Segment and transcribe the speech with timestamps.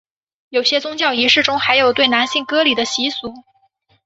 [0.49, 3.31] 有些宗教仪式中还有对男性割礼的习俗。